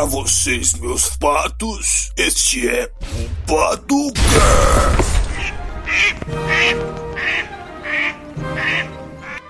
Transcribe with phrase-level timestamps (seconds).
[0.00, 4.22] Para vocês, meus patos, este é o Paducast.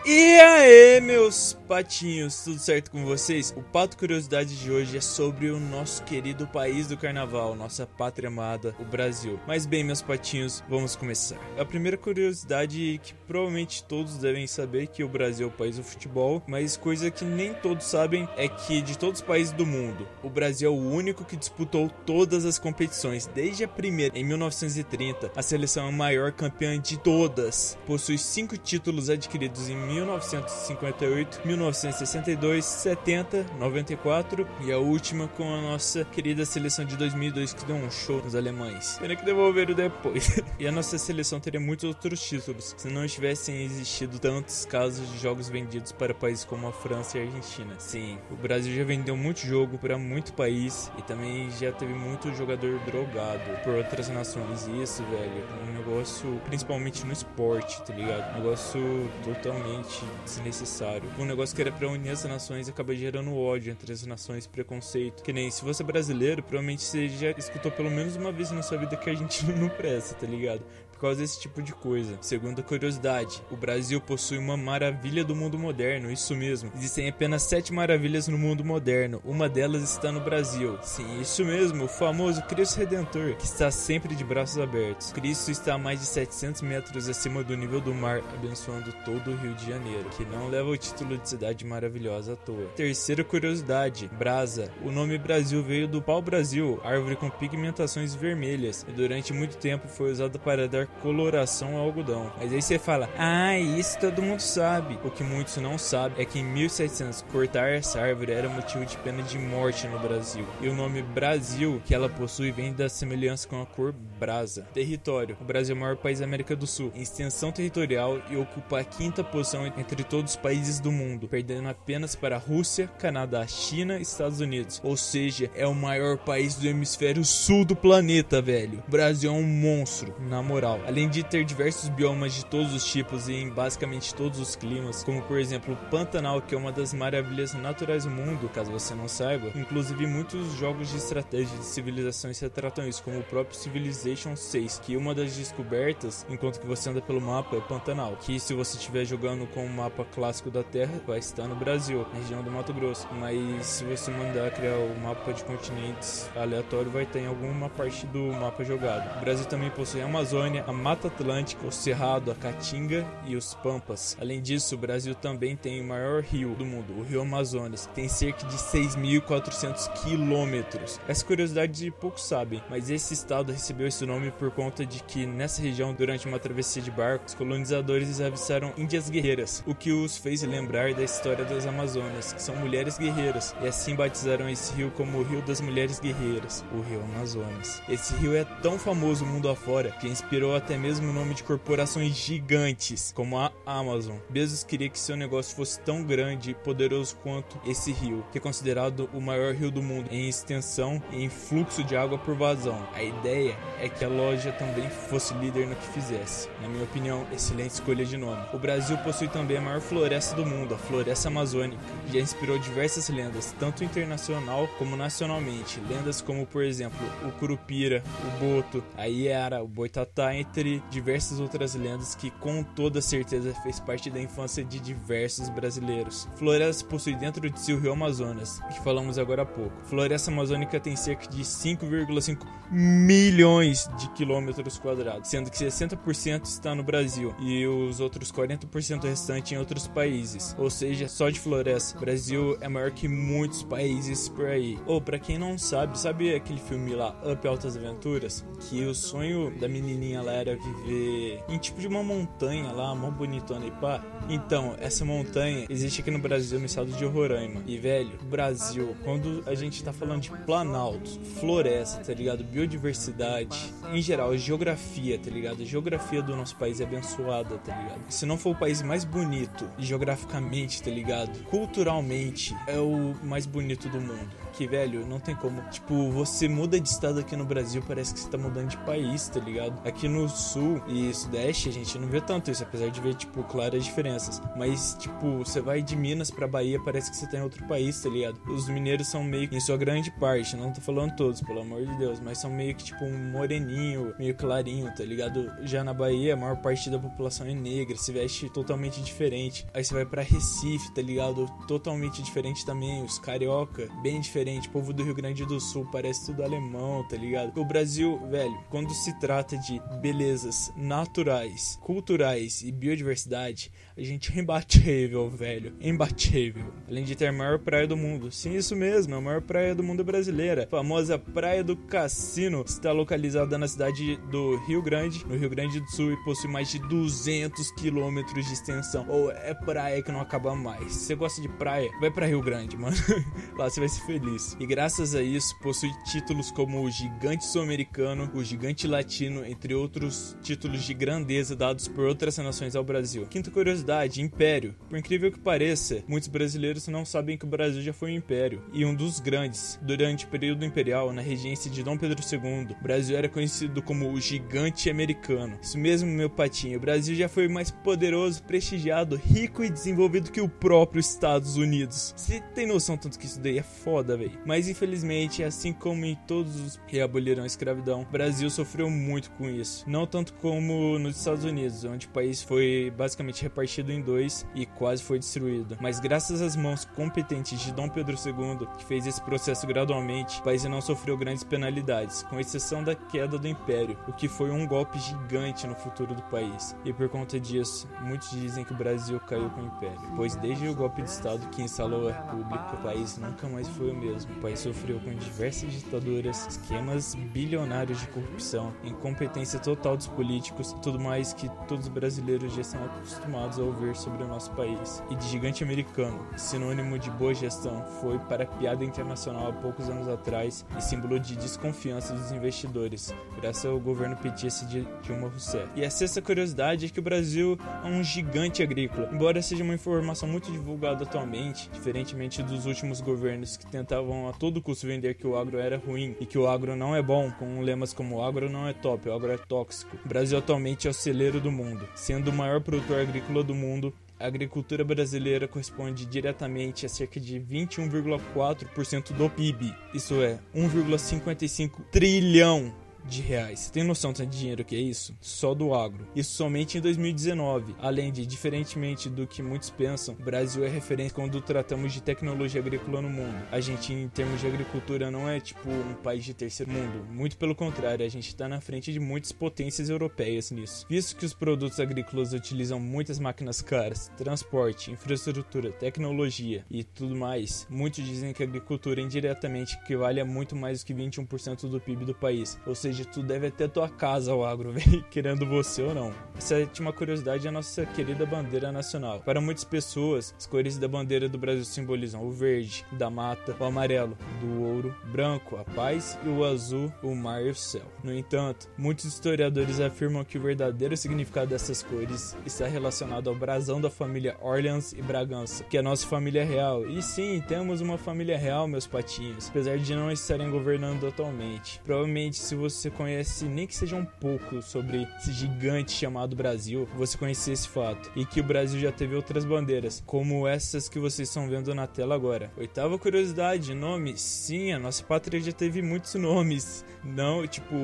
[0.04, 3.54] E aí, meus patinhos, tudo certo com vocês?
[3.56, 8.26] O Pato Curiosidade de hoje é sobre o nosso querido país do carnaval, nossa pátria
[8.26, 9.38] amada, o Brasil.
[9.46, 11.38] Mas bem, meus patinhos, vamos começar.
[11.56, 15.84] A primeira curiosidade que provavelmente todos devem saber que o Brasil é o país do
[15.84, 20.08] futebol, mas coisa que nem todos sabem é que de todos os países do mundo,
[20.24, 25.30] o Brasil é o único que disputou todas as competições, desde a primeira em 1930.
[25.36, 32.64] A seleção é a maior campeã de todas, possui cinco títulos adquiridos em 1958, 1962,
[32.64, 37.90] 70, 94 e a última com a nossa querida seleção de 2002 que deu um
[37.90, 38.96] show nos alemães.
[38.98, 40.40] Pena que devolveram depois.
[40.58, 45.18] e a nossa seleção teria muitos outros títulos se não tivessem existido tantos casos de
[45.18, 47.74] jogos vendidos para países como a França e a Argentina.
[47.78, 52.34] Sim, o Brasil já vendeu muito jogo para muito país e também já teve muito
[52.34, 54.66] jogador drogado por outras nações.
[54.66, 58.34] E isso, velho, é um negócio, principalmente no esporte, tá ligado?
[58.34, 61.08] Um negócio totalmente desnecessário.
[61.18, 65.22] Um negócio era pra unir as nações acaba gerando ódio entre as nações, preconceito.
[65.22, 68.62] Que nem se você é brasileiro, provavelmente você já escutou pelo menos uma vez na
[68.62, 70.62] sua vida que a gente não presta, tá ligado?
[71.00, 72.18] Causa desse tipo de coisa.
[72.20, 76.70] Segunda curiosidade, o Brasil possui uma maravilha do mundo moderno, isso mesmo.
[76.74, 80.78] Existem apenas sete maravilhas no mundo moderno, uma delas está no Brasil.
[80.82, 85.12] Sim, isso mesmo, o famoso Cristo Redentor, que está sempre de braços abertos.
[85.12, 89.36] Cristo está a mais de 700 metros acima do nível do mar, abençoando todo o
[89.36, 92.66] Rio de Janeiro, que não leva o título de cidade maravilhosa à toa.
[92.76, 94.70] Terceira curiosidade, Brasa.
[94.84, 100.10] O nome Brasil veio do pau-brasil, árvore com pigmentações vermelhas, e durante muito tempo foi
[100.10, 102.32] usado para dar coloração ao algodão.
[102.38, 104.98] Mas aí você fala, ah, isso todo mundo sabe.
[105.04, 108.96] O que muitos não sabem é que em 1700 cortar essa árvore era motivo de
[108.98, 110.46] pena de morte no Brasil.
[110.60, 114.62] E o nome Brasil que ela possui vem da semelhança com a cor brasa.
[114.74, 118.36] Território: o Brasil é o maior país da América do Sul em extensão territorial e
[118.36, 122.88] ocupa a quinta posição entre todos os países do mundo, perdendo apenas para a Rússia,
[122.98, 124.80] Canadá, China e Estados Unidos.
[124.84, 128.82] Ou seja, é o maior país do hemisfério sul do planeta, velho.
[128.86, 130.79] O Brasil é um monstro, na moral.
[130.86, 135.04] Além de ter diversos biomas de todos os tipos e em basicamente todos os climas,
[135.04, 138.94] como por exemplo o Pantanal, que é uma das maravilhas naturais do mundo, caso você
[138.94, 139.50] não saiba.
[139.54, 144.96] Inclusive muitos jogos de estratégia de civilizações retratam isso, como o próprio Civilization 6, que
[144.96, 148.76] uma das descobertas, enquanto que você anda pelo mapa, é o Pantanal, que se você
[148.76, 152.72] estiver jogando com o mapa clássico da Terra, vai estar no Brasil, região do Mato
[152.72, 153.06] Grosso.
[153.18, 158.06] Mas se você mandar criar o mapa de continentes aleatório, vai ter em alguma parte
[158.06, 159.18] do mapa jogado.
[159.18, 163.54] O Brasil também possui a Amazônia, a Mata Atlântica, o Cerrado, a Caatinga e os
[163.54, 164.16] Pampas.
[164.20, 167.94] Além disso, o Brasil também tem o maior rio do mundo, o Rio Amazonas, que
[167.94, 171.00] tem cerca de 6.400 quilômetros.
[171.08, 175.60] Essa curiosidade poucos sabem, mas esse estado recebeu esse nome por conta de que nessa
[175.60, 180.42] região, durante uma travessia de barco, os colonizadores avistaram índias guerreiras, o que os fez
[180.42, 185.18] lembrar da história das Amazonas, que são mulheres guerreiras, e assim batizaram esse rio como
[185.18, 187.82] o Rio das Mulheres Guerreiras, o Rio Amazonas.
[187.88, 192.14] Esse rio é tão famoso mundo afora que inspirou até mesmo o nome de corporações
[192.14, 194.16] gigantes, como a Amazon.
[194.28, 198.40] Bezos queria que seu negócio fosse tão grande e poderoso quanto esse rio, que é
[198.40, 202.86] considerado o maior rio do mundo em extensão e em fluxo de água por vazão.
[202.94, 206.48] A ideia é que a loja também fosse líder no que fizesse.
[206.60, 208.44] Na minha opinião, excelente escolha de nome.
[208.52, 212.58] O Brasil possui também a maior floresta do mundo, a Floresta Amazônica, que já inspirou
[212.58, 215.80] diversas lendas, tanto internacional como nacionalmente.
[215.88, 220.49] Lendas como, por exemplo, o Curupira, o Boto, a Iara, o Boitatá, entre
[220.90, 226.28] diversas outras lendas que com toda certeza fez parte da infância de diversos brasileiros.
[226.36, 229.72] Floresta possui dentro de si o Rio Amazonas, que falamos agora há pouco.
[229.84, 236.82] Floresta Amazônica tem cerca de 5,5 milhões de quilômetros quadrados, sendo que 60% está no
[236.82, 240.54] Brasil e os outros 40% restantes em outros países.
[240.58, 244.78] Ou seja, só de floresta, o Brasil é maior que muitos países por aí.
[244.86, 249.50] Ou para quem não sabe, sabe aquele filme lá Up Altas Aventuras, que o sonho
[249.58, 254.02] da menininha lá era viver em tipo de uma montanha lá, mó bonitona e pá.
[254.28, 257.62] Então, essa montanha existe aqui no Brasil, no estado de Roraima.
[257.66, 262.44] E velho, Brasil, quando a gente tá falando de planaltos, floresta, tá ligado?
[262.44, 265.62] Biodiversidade, em geral, geografia, tá ligado?
[265.62, 268.00] A geografia do nosso país é abençoada, tá ligado?
[268.08, 271.42] Se não for o país mais bonito, geograficamente, tá ligado?
[271.44, 275.62] Culturalmente, é o mais bonito do mundo que, velho, não tem como.
[275.70, 279.26] Tipo, você muda de estado aqui no Brasil, parece que você tá mudando de país,
[279.28, 279.80] tá ligado?
[279.88, 283.14] Aqui no no sul e sudeste a gente não vê tanto isso, apesar de ver,
[283.14, 284.40] tipo, claras diferenças.
[284.56, 288.00] Mas, tipo, você vai de Minas pra Bahia, parece que você tá em outro país,
[288.02, 288.40] tá ligado?
[288.46, 291.84] Os mineiros são meio que, em sua grande parte, não tô falando todos, pelo amor
[291.86, 295.50] de Deus, mas são meio que, tipo, um moreninho, meio clarinho, tá ligado?
[295.62, 299.66] Já na Bahia, a maior parte da população é negra, se veste totalmente diferente.
[299.72, 301.46] Aí você vai para Recife, tá ligado?
[301.66, 303.02] Totalmente diferente também.
[303.02, 304.68] Os carioca, bem diferente.
[304.68, 307.58] O povo do Rio Grande do Sul parece tudo alemão, tá ligado?
[307.58, 314.40] O Brasil, velho, quando se trata de belezas naturais, culturais e biodiversidade, a gente é
[314.40, 315.74] imbatível, velho.
[315.80, 316.72] Imbatível.
[316.88, 318.32] Além de ter a maior praia do mundo.
[318.32, 320.64] Sim, isso mesmo, a maior praia do mundo brasileira.
[320.64, 325.78] A famosa Praia do Cassino está localizada na cidade do Rio Grande, no Rio Grande
[325.78, 329.06] do Sul, e possui mais de 200 quilômetros de extensão.
[329.08, 330.92] Ou oh, é praia que não acaba mais.
[330.92, 332.96] Se você gosta de praia, vai para Rio Grande, mano.
[333.56, 334.56] Lá você vai ser feliz.
[334.58, 339.99] E graças a isso, possui títulos como o Gigante Sul-Americano, o Gigante Latino, entre outros
[340.42, 343.26] títulos de grandeza dados por outras nações ao Brasil.
[343.28, 344.74] Quinta curiosidade: Império.
[344.88, 348.62] Por incrível que pareça, muitos brasileiros não sabem que o Brasil já foi um império
[348.72, 349.78] e um dos grandes.
[349.82, 354.10] Durante o período imperial, na regência de Dom Pedro II, o Brasil era conhecido como
[354.10, 355.58] o Gigante Americano.
[355.62, 356.78] Isso mesmo, meu patinho.
[356.78, 362.14] O Brasil já foi mais poderoso, prestigiado, rico e desenvolvido que o próprio Estados Unidos.
[362.16, 364.38] Você tem noção tanto que isso daí é foda, velho.
[364.46, 369.30] Mas infelizmente, assim como em todos os que aboliram a escravidão, o Brasil sofreu muito
[369.32, 369.84] com isso.
[369.90, 374.64] Não tanto como nos Estados Unidos, onde o país foi basicamente repartido em dois e
[374.64, 375.76] quase foi destruído.
[375.80, 380.44] Mas graças às mãos competentes de Dom Pedro II, que fez esse processo gradualmente, o
[380.44, 384.64] país não sofreu grandes penalidades, com exceção da queda do Império, o que foi um
[384.64, 386.76] golpe gigante no futuro do país.
[386.84, 390.68] E por conta disso, muitos dizem que o Brasil caiu com o Império, pois desde
[390.68, 394.32] o golpe de Estado que instalou a República, o país nunca mais foi o mesmo.
[394.34, 400.80] O país sofreu com diversas ditaduras, esquemas bilionários de corrupção, incompetência total dos políticos e
[400.80, 405.02] tudo mais que todos os brasileiros já são acostumados a ouvir sobre o nosso país.
[405.10, 410.06] E de gigante americano, sinônimo de boa gestão, foi para piada internacional há poucos anos
[410.08, 415.68] atrás e símbolo de desconfiança dos investidores, graças ao governo petista de Dilma Rousseff.
[415.74, 419.74] E a sexta curiosidade é que o Brasil é um gigante agrícola, embora seja uma
[419.74, 425.26] informação muito divulgada atualmente, diferentemente dos últimos governos que tentavam a todo custo vender que
[425.26, 428.22] o agro era ruim e que o agro não é bom, com lemas como o
[428.22, 429.69] agro não é top, o agro é tóxico.
[430.04, 433.92] O Brasil atualmente é o celeiro do mundo, sendo o maior produtor agrícola do mundo
[434.20, 439.74] a agricultura brasileira corresponde diretamente a cerca de 21,4% do PIB.
[439.94, 442.70] Isso é 1,55 trilhão
[443.04, 443.60] de reais.
[443.60, 445.16] Você tem noção de dinheiro que é isso?
[445.20, 446.06] Só do agro.
[446.14, 447.74] Isso somente em 2019.
[447.78, 452.60] Além de, diferentemente do que muitos pensam, o Brasil é referência quando tratamos de tecnologia
[452.60, 453.36] agrícola no mundo.
[453.50, 457.06] A gente, em termos de agricultura, não é tipo um país de terceiro mundo.
[457.10, 460.86] Muito pelo contrário, a gente está na frente de muitas potências europeias nisso.
[460.88, 467.66] Visto que os produtos agrícolas utilizam muitas máquinas caras, transporte, infraestrutura, tecnologia e tudo mais,
[467.70, 472.04] muitos dizem que a agricultura indiretamente equivale a muito mais do que 21% do PIB
[472.04, 472.58] do país.
[472.66, 474.72] Ou seja, seja, tu deve ter tua casa ao agro,
[475.10, 476.29] querendo você ou não.
[476.40, 479.20] Essa última curiosidade é a nossa querida bandeira nacional.
[479.20, 483.62] Para muitas pessoas, as cores da bandeira do Brasil simbolizam o verde, da mata, o
[483.62, 487.84] amarelo, do ouro, branco, a paz e o azul, o mar e o céu.
[488.02, 493.78] No entanto, muitos historiadores afirmam que o verdadeiro significado dessas cores está relacionado ao brasão
[493.78, 496.88] da família Orleans e Bragança, que é a nossa família real.
[496.88, 501.82] E sim, temos uma família real, meus patinhos, apesar de não estarem governando atualmente.
[501.84, 507.16] Provavelmente, se você conhece nem que seja um pouco sobre esse gigante chamado Brasil, você
[507.16, 508.10] conhecer esse fato.
[508.16, 511.86] E que o Brasil já teve outras bandeiras, como essas que vocês estão vendo na
[511.86, 512.50] tela agora.
[512.56, 514.16] Oitava curiosidade, nome.
[514.16, 516.84] Sim, a nossa pátria já teve muitos nomes.
[517.02, 517.74] Não, tipo,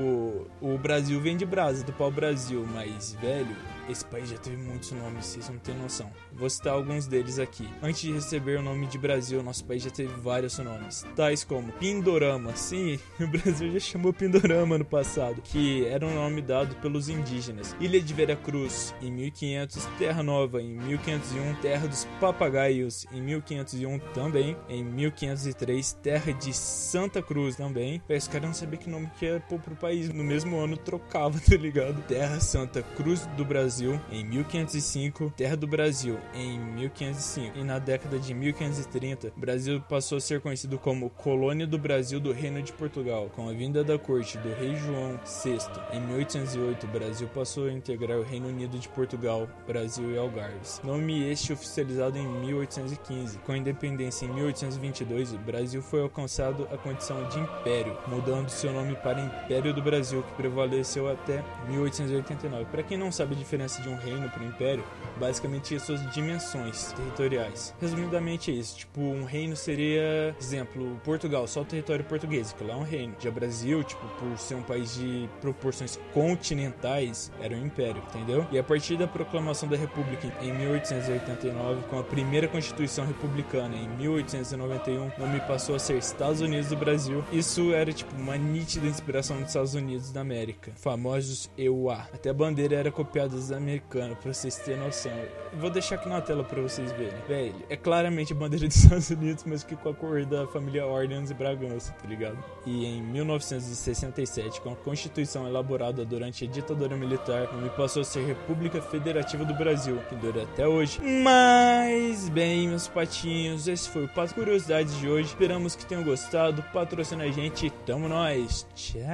[0.61, 3.57] o Brasil vem de brasa, do pau Brasil, mas, velho,
[3.88, 6.11] esse país já teve muitos nomes, vocês não têm noção.
[6.33, 7.69] Vou citar alguns deles aqui.
[7.83, 11.73] Antes de receber o nome de Brasil, nosso país já teve vários nomes, tais como
[11.73, 12.55] Pindorama.
[12.57, 17.76] Sim, o Brasil já chamou Pindorama no passado, que era um nome dado pelos indígenas.
[17.81, 24.57] Ilha de Veracruz, em 1500, Terra Nova, em 1501, Terra dos Papagaios, em 1501 também,
[24.69, 28.02] em 1503, Terra de Santa Cruz também.
[28.09, 30.09] Os caras não sabiam que nome que ia pôr pro país.
[30.09, 32.02] No mesmo ano trocava, tá ligado?
[32.02, 37.78] Terra Santa Cruz do Brasil Brasil em 1505, Terra do Brasil em 1505 e na
[37.78, 42.62] década de 1530, o Brasil passou a ser conhecido como Colônia do Brasil do Reino
[42.62, 43.30] de Portugal.
[43.37, 45.59] Com a vinda da corte do rei João VI
[45.92, 50.80] em 1808, o Brasil passou a integrar o Reino Unido de Portugal, Brasil e Algarves.
[50.83, 53.38] Nome este oficializado em 1815.
[53.40, 58.73] Com a independência em 1822, o Brasil foi alcançado a condição de império, mudando seu
[58.73, 62.64] nome para Império do Brasil, que prevaleceu até 1889.
[62.71, 64.85] Para quem não sabe a diferença de um reino para um império,
[65.18, 67.75] basicamente suas dimensões territoriais.
[67.80, 68.78] Resumidamente é isso.
[68.78, 73.14] Tipo, um reino seria, exemplo, Portugal, só o território português, que lá é um reino.
[73.18, 78.46] Já Brasil, tipo, por ser um país de proporções continentais, era um império, entendeu?
[78.50, 83.88] E a partir da proclamação da República em 1889, com a primeira Constituição Republicana em
[83.88, 87.23] 1891, o nome passou a ser Estados Unidos do Brasil.
[87.30, 92.08] Isso era, tipo, uma nítida inspiração dos Estados Unidos da América, famosos EUA.
[92.14, 95.13] Até a bandeira era copiada dos americanos, pra vocês terem noção.
[95.55, 97.19] Vou deixar aqui na tela pra vocês verem.
[97.27, 100.87] Velho, é claramente a bandeira dos Estados Unidos, mas que com a cor da família
[100.87, 102.39] Orleans e Bragança, tá ligado?
[102.65, 108.25] E em 1967, com a Constituição elaborada durante a ditadura militar, nome passou a ser
[108.25, 111.01] República Federativa do Brasil, que dura até hoje.
[111.03, 115.29] Mas, bem, meus patinhos, esse foi o Pato Curiosidades de hoje.
[115.29, 116.63] Esperamos que tenham gostado.
[116.73, 117.71] Patrocina a gente.
[117.85, 118.67] Tamo nós.
[118.75, 119.07] Tchau.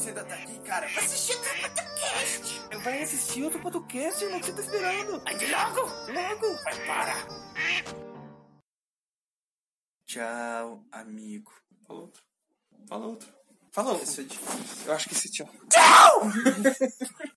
[0.00, 0.88] Porcida tá aqui, cara.
[0.88, 2.60] Vai assistir outro podcast.
[2.82, 5.20] Vai assistir outro podcast, irmão, que você tá esperando?
[5.20, 5.80] Vai de logo.
[6.10, 6.62] Logo!
[6.64, 7.14] Vai, para.
[10.06, 11.52] Tchau, amigo.
[11.86, 12.22] Fala outro.
[12.88, 13.28] Fala outro.
[13.72, 14.86] Fala Esse é difícil.
[14.86, 15.50] Eu acho que esse tchau.
[15.68, 16.22] Tchau!